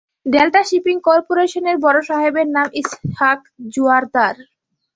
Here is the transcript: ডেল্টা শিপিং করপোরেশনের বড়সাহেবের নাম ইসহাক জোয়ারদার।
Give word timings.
ডেল্টা 0.25 0.61
শিপিং 0.69 0.95
করপোরেশনের 1.07 1.77
বড়সাহেবের 1.83 2.47
নাম 2.55 2.67
ইসহাক 2.81 3.39
জোয়ারদার। 3.73 4.35